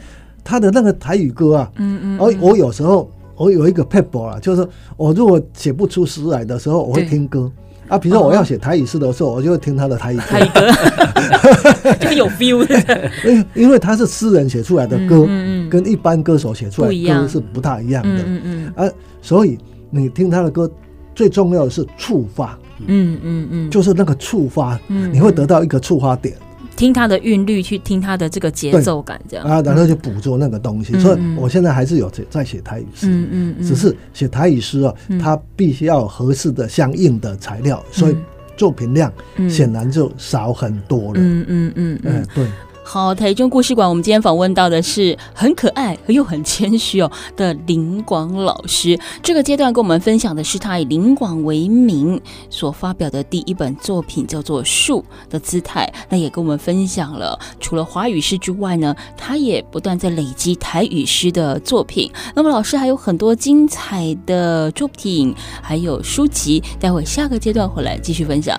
[0.44, 7.50] 他的那个台语歌啊，嗯嗯，而我有时候我有一个 paper 啊，就是我如果写不出诗来的时候，我会听歌
[7.88, 7.98] 啊。
[7.98, 13.10] 比如说我要写台语诗的时候，我就会听他的台语歌，台语歌 就有 feel 的。
[13.24, 15.26] 因因为他是诗人写出来的歌，
[15.68, 18.22] 跟一般歌手写出来的歌是不大一样的。
[18.26, 19.58] 嗯嗯，啊，所以
[19.90, 20.70] 你听他的歌，
[21.14, 22.58] 最重要的是触发。
[22.86, 26.36] 嗯嗯嗯，就是那个触发，你会得到一个触发点，
[26.78, 30.96] 听它的韵律，去听它的这个节奏感，这样啊，然后就捕捉那个东西。
[31.00, 38.16] 所以我现在还是有在在写台语诗，嗯嗯，只是写台语诗啊，它必须要有合适的相应的材料，所以
[38.56, 39.12] 作品量
[39.50, 41.20] 显然就少很多了。
[41.20, 42.46] 嗯嗯嗯嗯，对。
[42.90, 48.98] 好，台中故事馆，我们今天访问到的是很可爱又很谦虚哦的林广老师。
[49.22, 55.86] 这个阶段跟我们分享的是他以林广为名所发表的第一本作品，叫做《树的姿态》。
[56.08, 62.10] 那也跟我们分享了，除了华语诗之外呢，他也不断在累积台语诗的作品。
[62.34, 68.58] 那么老师还有很多精彩的作品，还有书籍，待会下个阶段回来继续分享。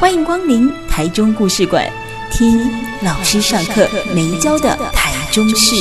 [0.00, 1.84] 欢迎光临台中故事馆，
[2.30, 2.70] 听
[3.02, 3.84] 老师上课
[4.14, 5.74] 没教的台中事。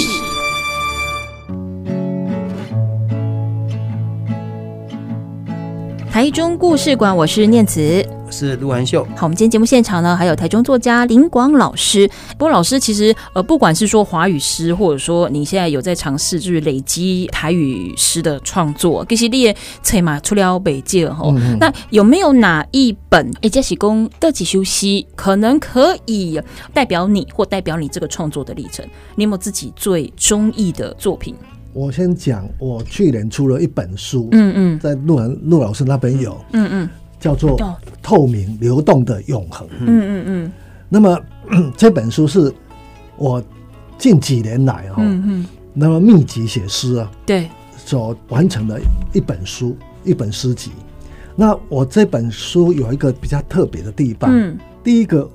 [6.12, 8.04] 台中故事馆，我是念慈。
[8.38, 9.04] 是陆环秀。
[9.16, 12.08] 好，我们今天节目现场呢，还有台中作家林广老师。
[12.38, 21.34] 不过老师其实呃，不管是说华语诗，或者说你现在有在尝试就是累积台语诗的创作，其实你也才嘛出了北界哈。
[21.60, 26.40] 那有没有哪一本哎，这是讲的起休息，可能可以
[26.74, 28.86] 代表你或代表你这个创作的历程？
[29.16, 31.36] 你有没有自己最中意的作品？
[31.74, 36.90] 我先讲，我去年出了一本书，嗯嗯，在陆环陆老师那边有，嗯嗯。
[37.20, 37.58] 叫做
[38.02, 39.68] 透明流动的永恒。
[39.80, 40.52] 嗯嗯嗯。
[40.90, 41.20] 那么
[41.76, 42.54] 这本书是
[43.18, 43.44] 我
[43.98, 45.02] 近几年来哈，
[45.74, 48.80] 那么密集写诗啊，对，所完成的
[49.14, 50.72] 一本书，一本诗集。
[51.36, 54.30] 那我这本书有一个比较特别的地方。
[54.32, 54.58] 嗯。
[54.84, 55.30] 第一个，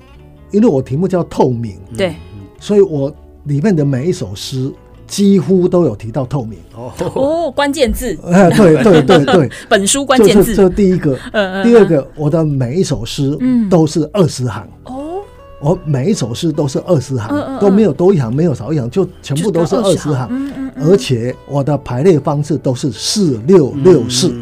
[0.51, 2.15] 因为我题目叫透明，对，
[2.59, 4.73] 所以我里面的每一首诗。
[5.13, 6.57] 几乎都有提到透明。
[6.73, 8.17] 哦，关键字。
[8.25, 11.15] 哎，对对对对， 本书关键字，这第一个，
[11.63, 13.37] 第二个，我的每一首诗
[13.69, 14.67] 都是二十行。
[14.85, 15.21] 哦，
[15.61, 24.33] 我每一首诗都是二十行，都没有多一行，没有少一行，就全部都是二十行，而且我的排列方式都是四六六四，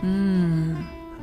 [0.00, 0.74] 嗯，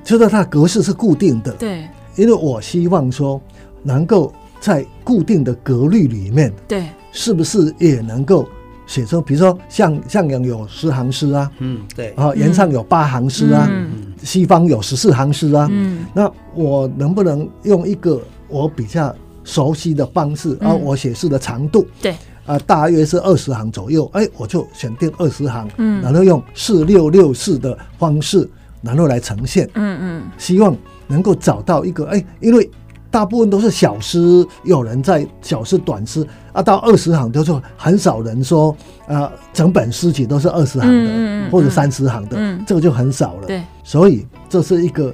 [0.04, 3.42] 就是它格式是固定的，对，因为我希望说
[3.82, 6.86] 能够在固定的格律里面，对。
[7.14, 8.50] 是不是也能够
[8.88, 28.50] 写出，比如说像像样有十行诗啊，嗯，对，啊，原上有八行诗啊，嗯，西方有十四行诗啊，嗯，那我能不能用一个我比较熟悉的方式啊，我写诗的长度，对，啊，大约是二十行左右，哎，我就选定二十行，嗯，然后用四六六四的方式，
[28.82, 30.76] 然后来呈现，嗯嗯，希望
[31.08, 32.68] 能够找到一个，哎，因为。
[33.14, 43.46] 大部分都是小诗，有人在小诗、短诗啊，到二十行就是很少人说，呃，整本诗集都是二十行的，嗯嗯、或者三十行的，嗯、这个就很少了。
[43.46, 45.14] 对，所以这是一个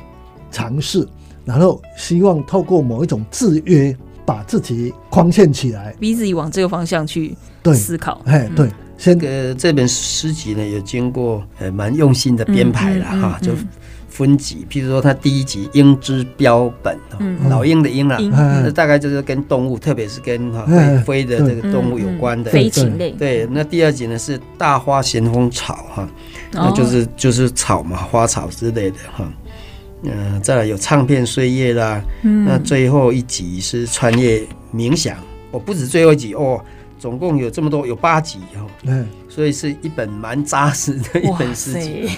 [0.50, 1.06] 尝试。
[1.44, 3.94] 然后希望透过某一种制约，
[4.26, 7.36] 把自己框限起来，逼自己往这个方向去
[7.76, 8.22] 思考。
[8.24, 13.52] 哎，对，先个这本诗集呢，有经过呃蛮用心的编排了哈，就。
[14.19, 16.93] 分级，譬如说，它第一集《鹰之标本》，
[17.49, 23.12] 老鹰的鹰啊，那大概就是跟动物，特别是跟哈会飞的这个动物有关的飞禽类。
[23.12, 26.10] 对，那第二集呢是《大花咸丰草》哈，
[26.51, 29.32] 那就是就是草嘛，花草之类的哈。
[30.03, 34.43] 嗯，再来有唱片岁月啦，那最后一集是穿越
[34.75, 35.15] 冥想，
[35.49, 36.62] 我，不止最后一集哦。
[37.00, 42.10] 总共有这么多，有八集哈，嗯，所以是一本蛮扎实的一本诗集，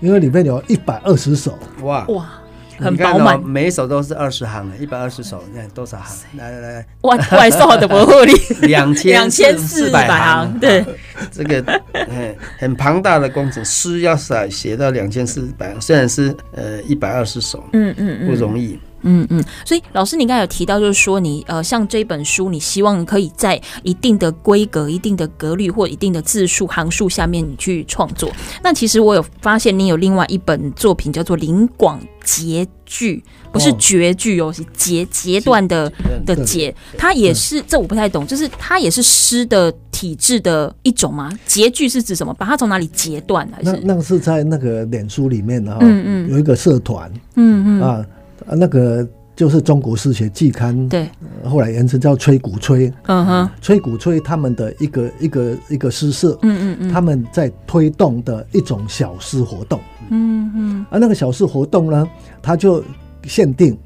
[0.00, 2.06] 因为里面有一百二十首，哇。
[2.06, 2.30] 哇，
[2.78, 6.38] 很饱满，每一首都是二十行的，一百二十首，你看多少行？
[6.38, 8.32] 来来来，外外数的不合理，
[8.68, 10.84] 两千两千四百行，对，
[11.32, 11.60] 这个
[11.92, 18.78] 嗯 很庞大的工程，诗要写写到两千四百行，虽然是呃一百二十首，嗯嗯嗯，不容易。
[19.08, 28.30] 嗯嗯，所以老师，你刚才有提到，就是说你呃，像这本书，你希望可以在一定的规格、一定的格律或一定的字数行数下面，你去创作。
[28.62, 33.16] 那其实我有发现，你有另外一本作品叫做《林广截句》，
[33.52, 35.90] 不是绝句哦，是截截断的
[36.26, 41.32] 的截，它也是这我不太懂，就是它也是诗的体制的一种吗？
[41.46, 42.34] 截句是指什么？
[42.34, 43.48] 把它从哪里截断？
[43.52, 48.04] 还是那那个是在那个脸书里面的哈，嗯嗯，有一个社团，嗯嗯啊。
[48.48, 49.06] 啊，那个
[49.36, 51.08] 就是《中国诗学季刊》，对，
[51.44, 59.78] 后来延伸叫“吹鼓吹”，嗯哼，“吹鼓吹”他们的一个一个一个诗社，嗯嗯嗯，他们在推动的一种小诗活动，
[60.10, 62.08] 嗯嗯，啊，那个小诗活动呢，
[62.42, 62.82] 它就
[63.24, 63.78] 限定，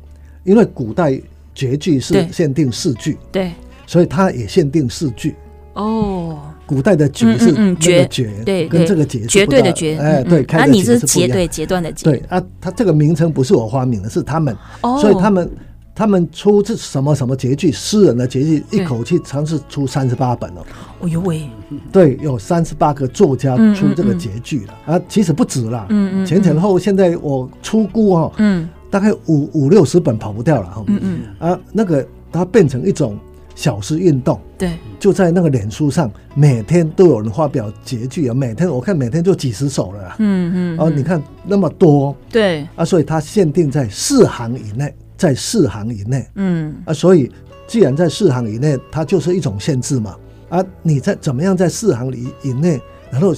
[0.44, 1.20] 因为古代
[1.55, 3.53] 绝句是限定四句，对，
[3.87, 5.35] 所以它也限定四句，
[5.75, 6.38] 哦。
[6.64, 14.57] 古代的绝是那个绝，对，跟这个截绝对的绝，哎，对，那你是截对截断的截，对啊，它这个名称不是我发明的，是他们，
[15.01, 15.51] 所以他们
[15.94, 20.62] 他们出这什么什么绝句，诗人的绝句，一口气尝试出三十八本哦，
[21.01, 21.42] 哦呦喂，
[21.90, 33.18] 对，有三十八个作家出这个绝句了啊，其实不止了，嗯嗯，前前后现在我出估哦，嗯，大概五五六十本跑不掉了哈，嗯嗯，啊，那个它变成一种。
[33.62, 47.31] 小时运动，对，就在那个脸书上，每天都有人发表截句啊，每天我看每天就几十首了，嗯嗯，哦，你看那么多，对，啊，所以它限定在四行以内，在四行以内，嗯，啊，所以
[47.68, 50.16] 既然在四行以内，它就是一种限制嘛，
[50.48, 52.81] 啊，你在怎么样在四行里以内，
[53.12, 53.33] 然后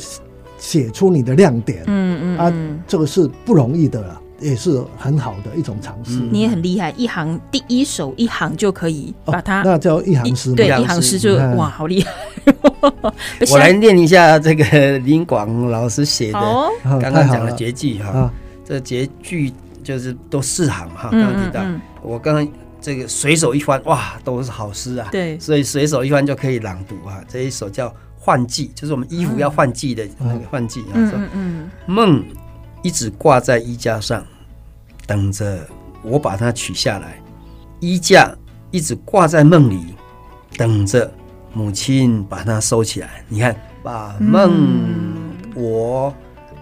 [0.57, 4.23] 写出你的亮点，嗯嗯，啊，这个是不容易的了。
[4.41, 6.13] 也是很好的一种尝试。
[6.31, 10.55] 你也很厉害，一行第一首一行就可以把它，那叫一行诗。
[10.55, 12.13] 对，一行诗就哇，好厉害！
[13.51, 16.39] 我来念一下这个林广老师写的
[16.83, 18.31] 刚刚讲的绝句哈。
[18.67, 21.11] 这绝句就是都四行哈。
[21.11, 21.63] 刚刚提到，
[22.03, 22.49] 我刚刚
[22.81, 25.09] 这个随手一翻，哇，都是好诗啊。
[25.13, 27.23] 对，所以随手一翻就可以朗读啊。
[27.29, 30.93] 这一首叫换季，就是我们衣服要换季的那个换季啊。
[30.95, 32.25] 嗯嗯，梦
[32.85, 34.25] 一直挂在衣架上。
[35.07, 35.59] 等着
[36.03, 37.21] 我把它取下来，
[37.79, 38.35] 衣架
[38.71, 39.95] 一直挂在梦里，
[40.57, 41.13] 等着
[41.53, 43.23] 母亲把它收起来。
[43.29, 44.67] 你看，把梦、
[45.55, 46.15] 我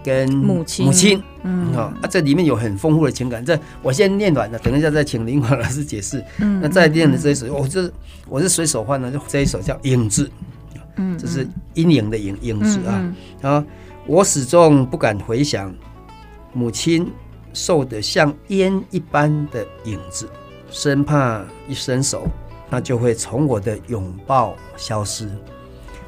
[0.03, 3.45] 跟母亲，母亲，嗯，啊，这里面有很丰富的情感。
[3.45, 6.21] 这我先念完了，等一下再请林广老师解释。
[6.39, 7.89] 嗯，那再念的这一首，我这
[8.27, 10.25] 我是随手换的，就这一首叫《影子》，
[10.97, 13.13] 嗯，这是阴影的影影子啊。
[13.41, 13.65] 啊，
[14.05, 15.73] 我始终不敢回想
[16.53, 17.11] 母亲。
[17.55, 20.27] 瘦得像烟一般的影子，
[20.71, 22.27] 生怕一伸手，
[22.67, 25.29] 那就会从我的拥抱消失。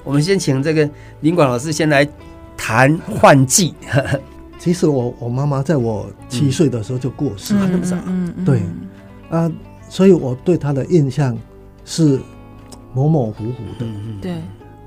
[0.03, 0.89] 我们先请这个
[1.21, 2.03] 林广老师先来
[2.57, 3.75] 谈换季。
[4.57, 7.95] 其实我我妈妈在我七岁的时候就过世了，那么早。
[8.43, 8.63] 对
[9.29, 9.47] 啊，
[9.87, 11.37] 所以我对她的印象
[11.85, 12.19] 是
[12.91, 13.85] 模模糊糊的。
[14.19, 14.31] 对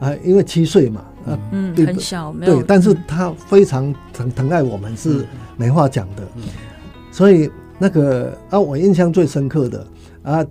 [0.01, 2.56] 啊，因为七岁嘛，啊，嗯，很小，没有。
[2.56, 5.24] 对，但是他非常疼疼爱我们，是。
[5.60, 6.22] 没话讲的，
[7.10, 9.84] 所以那个啊，我印象最深刻的
[10.22, 10.46] 啊，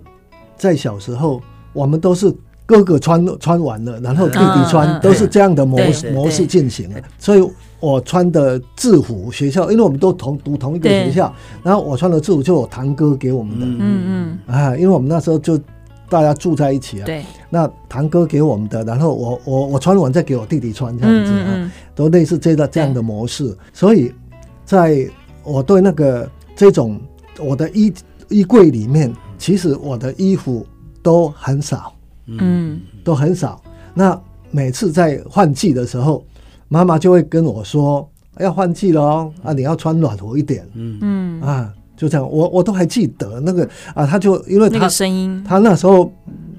[0.54, 1.40] 在小时候，
[1.72, 2.30] 我们都是
[2.66, 6.90] 哥哥穿穿完了，然后弟弟穿，都是这样的模式模式进行。
[7.18, 7.50] 所以
[7.80, 15.58] 我穿的制服，学校，因为我们都同读同一个学校，然后我穿的制服就我堂哥给我们的，嗯嗯啊，因为我们那时候就
[16.08, 24.12] 大家住在一起啊，对，那堂哥给我们的，然后我我我穿完再给我弟弟穿，这样子啊，都类似这个这样的模式，所以。
[24.68, 25.08] 在
[25.44, 27.00] 我对那个这种
[27.40, 27.90] 我的衣
[28.28, 30.66] 衣柜里面，其实我的衣服
[31.02, 31.94] 都很少，
[32.26, 33.62] 嗯，都很少。
[33.94, 36.22] 那每次在换季的时候，
[36.68, 38.06] 妈妈就会跟我说
[38.40, 41.40] 要换季了哦，啊，你要穿暖和一点，嗯嗯。
[41.40, 46.10] 啊，就这样，我我都还记得那个啊，他就因为他那个声音，他那时候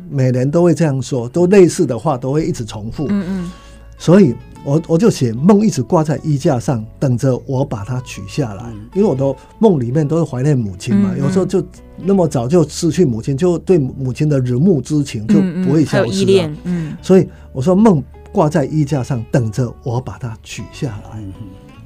[0.09, 3.07] 每年都会这样说，都类似的话都会一直重复。
[3.09, 3.51] 嗯嗯，
[3.97, 4.35] 所以
[4.65, 8.65] 我我就写梦一直挂在衣架上，等着我把它取下来。
[8.67, 11.63] 嗯、因为我的梦里面都是怀念母亲嘛，嗯嗯，有时候就
[12.03, 16.47] 那么早就失去母亲，就对母亲的仰慕之情就不会消失了。
[16.47, 21.23] 嗯嗯，所以我说梦挂在衣架上，等着我把它取下来。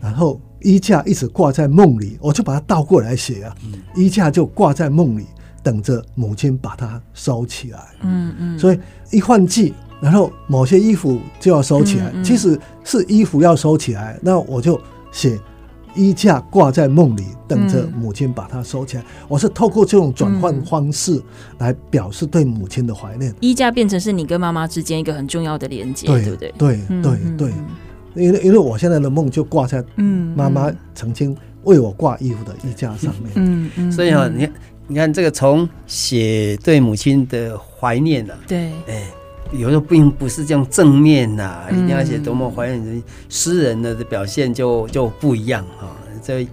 [0.02, 0.42] 然后。
[0.64, 3.56] 衣架一直挂在梦里，我就把它倒过来写啊。
[3.66, 5.26] 嗯、衣架就挂在梦里，
[5.62, 7.80] 等着母亲把它收起来。
[8.02, 8.58] 嗯嗯。
[8.58, 8.80] 所以
[9.12, 12.06] 一换季，然后某些衣服就要收起来。
[12.14, 14.80] 嗯嗯、其实是衣服要收起来，那我就
[15.12, 15.38] 写
[15.96, 19.04] 衣架挂在梦里，等着母亲把它收起来。
[19.04, 21.22] 嗯、我是透过这种转换方式
[21.60, 23.34] 来表示对母亲的怀念。
[23.42, 26.54] 衣架变成是你跟妈妈之间一个很重要的连接，对不对？
[26.58, 27.54] 对对对。
[28.16, 29.84] 因为因为我现在的梦就挂在
[30.36, 34.54] 妈妈曾经为我挂衣服的衣架上面，嗯嗯，所以啊，你看
[34.88, 39.04] 你看这个从写对母亲的怀念呢，对，哎，
[39.54, 45.88] 有时候并不是这样正面呐，一定要写多么怀念人，诗人的表现就就不一样哈。
[46.22, 46.48] 所以，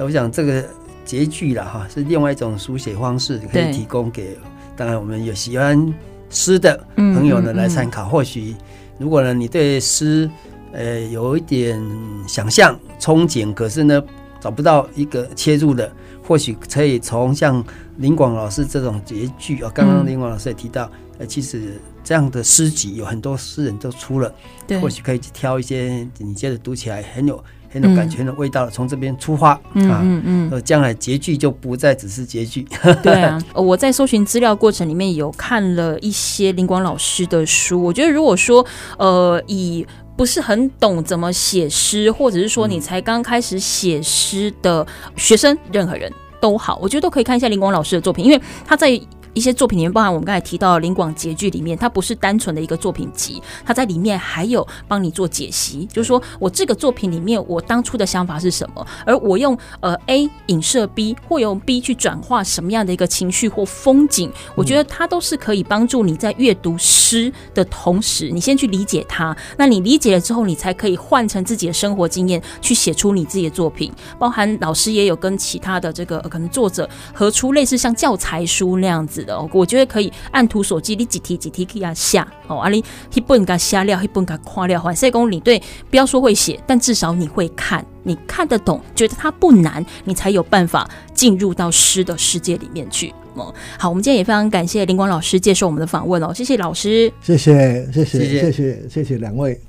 [0.00, 0.64] 我想这个
[1.04, 4.36] 结句了哈，是另外一种书写方式，可以提供给
[4.76, 5.92] 当然我们有喜欢
[6.28, 8.04] 诗的朋友呢来参考。
[8.04, 8.54] 或许
[8.98, 10.30] 如果呢你对诗
[10.72, 11.80] 呃，有一点
[12.26, 14.02] 想象憧憬，可是呢，
[14.40, 15.90] 找不到一个切入的，
[16.22, 17.62] 或许可以从像
[17.98, 24.32] 林广老师这种结句啊，刚刚林广老师也提到，呃，其实这样的诗集有很多诗人都出了，
[24.66, 27.42] 对，或许可以挑一些你觉得读起来很有
[27.72, 32.66] 很有感觉的味道，从这边出发啊，嗯嗯，呃，将来结句就不再只是结句。
[33.02, 38.64] 对啊，我在搜寻资料过程里面有看了一些林广老师的书，我觉得如果说
[38.98, 39.86] 呃以
[40.20, 49.00] 不是很懂怎么写诗，或者是说你才刚开始写诗的学生，任何人都好，我觉得都可以看一下林光老师的作品，因为他在。
[49.34, 73.92] 一些作品里面，包含我们刚才提到的林广结句里面，它不是单纯的一个作品集，它在里面还有帮你做解析，就是说我这个作品里面，我当初的想法是什么，而我用呃 A 影射 B，或用 B 去转化什么样的一个情绪或风景，我觉得它都是可以帮助你在阅读诗的同时，你先去理解它，那你理解了之后，你才可以换成自己的生活经验去写出你自己的作品。
[74.18, 79.19] 包含老师也有跟其他的这个可能作者合出类似像教材书那样子。
[79.52, 85.60] 我觉得可以按图索骥，你几题几题给他下哦，啊你一本给他下料，一本给他夸料，反正公你对
[85.90, 93.12] 不要说会写，但至少你会看，你看得懂，觉得它不难，你才有办法进入到诗的世界里面去。
[93.34, 99.60] 哦，好，我们今天也非常感谢林光老师接受我们的访问哦，谢谢老师，谢谢谢谢谢谢谢谢两位。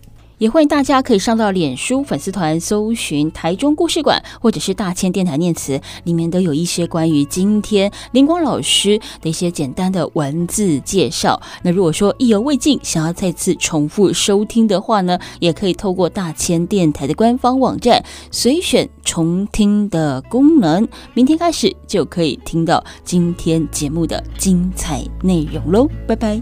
[0.42, 11.40] 也欢迎大家可以上到脸书粉丝团搜寻台中故事馆，或者是大千电台念词，里面都有一些关于今天林光老师的一些简单的文字介绍。
[11.62, 25.88] 那如果说意犹未尽，想要再次重复收听的话呢，也可以透过大千电台的官方网站随选重听的功能，明天开始就可以听到今天节目的精彩内容喽。
[26.08, 26.42] 拜拜。